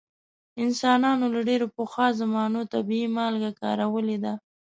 [0.63, 4.33] انسانانو له ډیرو پخوا زمانو طبیعي مالګې کارولې دي.